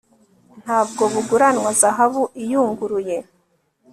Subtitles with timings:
[0.63, 3.17] nta bwo buguranwa zahabu iyunguruye